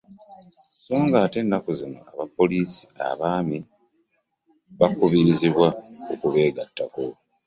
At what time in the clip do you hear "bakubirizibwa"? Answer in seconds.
4.79-5.67